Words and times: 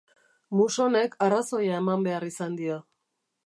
Musonek 0.59 1.13
arrazoia 1.27 1.77
eman 1.83 2.09
behar 2.09 2.29
izan 2.33 2.57
dio. 2.63 2.83